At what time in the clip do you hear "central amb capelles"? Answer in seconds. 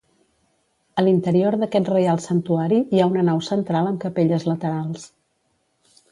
3.51-4.47